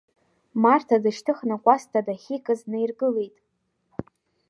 [0.63, 3.35] Марҭа дышьҭыхны Кәасҭа дахьикыз днаиргылеит.